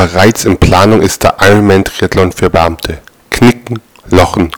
Bereits 0.00 0.46
in 0.46 0.56
Planung 0.56 1.02
ist 1.02 1.24
der 1.24 1.36
Ironman-Triathlon 1.42 2.32
für 2.32 2.48
Beamte. 2.48 3.00
Knicken, 3.28 3.80
lochen, 4.08 4.50